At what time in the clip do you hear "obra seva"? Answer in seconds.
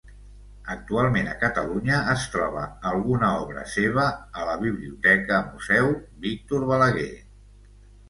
3.43-4.09